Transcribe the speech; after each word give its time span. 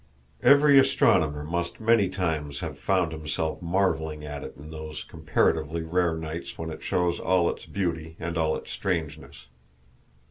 Every 0.41 0.79
astronomer 0.79 1.43
must 1.43 1.79
many 1.79 2.09
times 2.09 2.61
have 2.61 2.79
found 2.79 3.11
himself 3.11 3.61
marveling 3.61 4.25
at 4.25 4.43
it 4.43 4.55
in 4.57 4.71
those 4.71 5.03
comparatively 5.03 5.83
rare 5.83 6.15
nights 6.15 6.57
when 6.57 6.71
it 6.71 6.81
shows 6.81 7.19
all 7.19 7.47
its 7.51 7.67
beauty 7.67 8.15
and 8.19 8.35
all 8.35 8.55
its 8.55 8.71
strangeness. 8.71 9.45